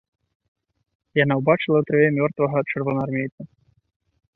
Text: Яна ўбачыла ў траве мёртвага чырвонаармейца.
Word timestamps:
Яна 1.23 1.37
ўбачыла 1.41 1.77
ў 1.83 1.91
траве 1.91 2.09
мёртвага 2.19 2.67
чырвонаармейца. 2.71 3.41